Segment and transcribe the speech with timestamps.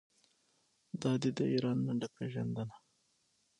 [1.01, 2.75] دا دی د ایران لنډه پیژندنه.